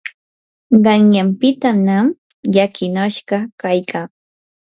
qanyanpitanam 0.83 2.05
llakinashqa 2.53 3.37
kaykaa. 3.61 4.07